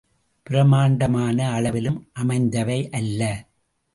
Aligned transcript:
பிரம்மாண்டமான 0.43 1.51
அளவிலும் 1.51 2.09
அமைந்தவை 2.13 2.89
அல்ல. 2.89 3.21